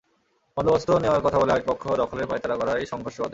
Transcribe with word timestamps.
বন্দোবস্ত 0.57 0.89
নেওয়ার 1.03 1.23
কথা 1.25 1.37
বলে 1.39 1.51
আরেক 1.53 1.65
পক্ষ 1.67 1.83
দখলের 2.01 2.29
পাঁয়তারা 2.29 2.55
করায় 2.57 2.83
সংঘর্ষ 2.85 3.17
বাধে। 3.19 3.29